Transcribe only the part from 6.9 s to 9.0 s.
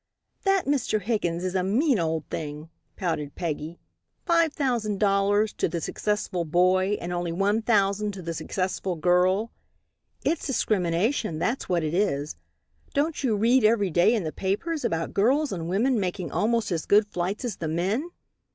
and only one thousand to the successful